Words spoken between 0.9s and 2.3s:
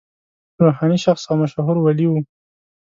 شخص او مشهور ولي و.